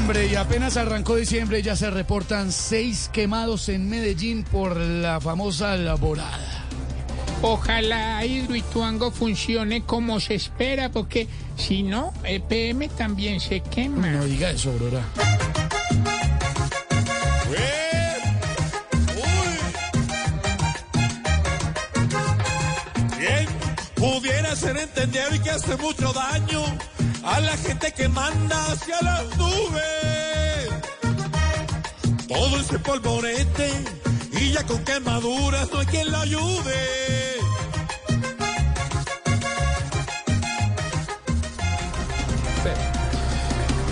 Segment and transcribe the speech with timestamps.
[0.00, 5.76] Hombre, y apenas arrancó diciembre ya se reportan seis quemados en Medellín por la famosa
[5.76, 6.64] laborada.
[7.42, 14.06] Ojalá Hidroituango funcione como se espera, porque si no, el PM también se quema.
[14.06, 15.02] No diga eso, Aurora.
[23.18, 23.46] Bien,
[23.94, 26.64] pudiera ser entendido y que hace mucho daño
[27.22, 30.68] a la gente que manda hacia las nubes.
[32.28, 33.70] Todo ese polvorete
[34.32, 37.39] y ya con quemaduras no hay quien la ayude.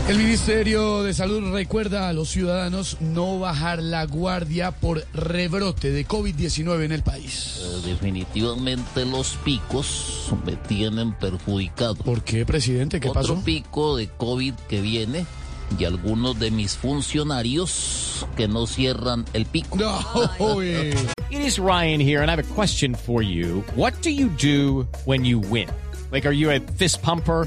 [0.08, 6.06] El Ministerio de Salud recuerda a los ciudadanos no bajar la guardia por rebrote de
[6.06, 7.60] COVID-19 en el país.
[7.60, 11.96] Eh, Definitivamente los picos me tienen perjudicado.
[11.96, 13.00] ¿Por qué, presidente?
[13.00, 13.44] ¿Qué Otro pasó?
[13.44, 15.26] pico de COVID que viene
[15.78, 19.76] y algunos de mis funcionarios que no cierran el pico.
[19.76, 20.62] No.
[21.30, 23.62] It is Ryan here, and I have a question for you.
[23.76, 25.68] What do you do when you win?
[26.10, 27.46] Like, are you a fist pumper?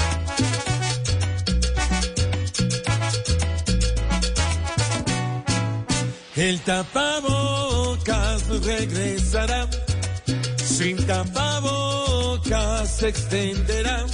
[6.41, 9.69] El tapabocas regresará,
[10.57, 14.07] sin tapabocas se extenderá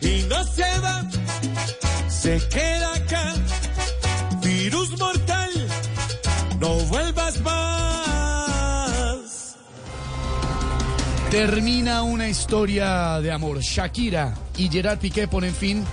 [0.00, 1.08] y no se va,
[2.08, 3.32] se queda acá.
[4.42, 5.50] Virus mortal,
[6.58, 7.96] no vuelvas más.
[11.30, 13.60] Termina una historia de amor.
[13.60, 15.84] Shakira y Gerard Piqué ponen fin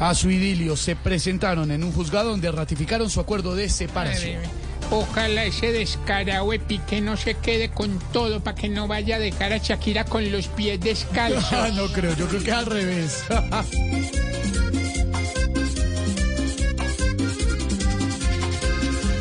[0.00, 0.74] a su idilio.
[0.74, 4.61] Se presentaron en un juzgado donde ratificaron su acuerdo de separación.
[4.94, 9.18] Ojalá ese descarado de Piqué no se quede con todo para que no vaya a
[9.18, 11.74] dejar a Shakira con los pies Ah, descalzos.
[11.74, 13.24] no creo, yo creo que al revés.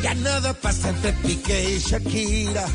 [0.03, 2.65] Ya nada pasa entre Piqué y Shakira.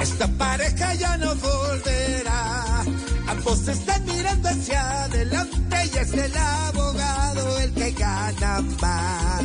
[0.00, 2.84] Esta pareja ya no volverá.
[3.28, 9.44] Ambos están mirando hacia adelante y es el abogado el que gana más.